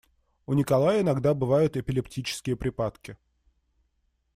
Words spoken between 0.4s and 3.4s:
У Николая иногда бывают эпилептические припадки